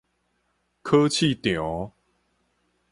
[0.81, 1.93] 考試場